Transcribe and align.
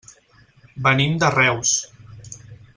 Venim 0.87 1.13
de 1.25 1.31
Reus. 1.37 1.77